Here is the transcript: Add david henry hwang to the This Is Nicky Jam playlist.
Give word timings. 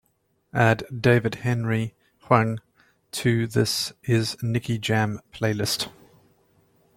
Add 0.55 0.83
david 0.99 1.35
henry 1.35 1.93
hwang 2.21 2.59
to 3.11 3.45
the 3.45 3.59
This 3.59 3.93
Is 4.01 4.35
Nicky 4.41 4.79
Jam 4.79 5.19
playlist. 5.31 5.89